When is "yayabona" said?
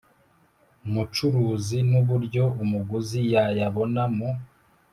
3.33-4.03